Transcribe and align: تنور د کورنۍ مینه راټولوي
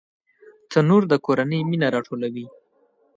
تنور 0.71 1.03
د 1.11 1.13
کورنۍ 1.25 1.59
مینه 1.69 1.87
راټولوي 1.95 2.45